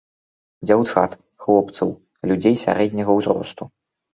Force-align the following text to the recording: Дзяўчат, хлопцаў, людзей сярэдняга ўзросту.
Дзяўчат, 0.69 1.11
хлопцаў, 1.45 1.91
людзей 2.33 2.59
сярэдняга 2.63 3.11
ўзросту. 3.19 3.63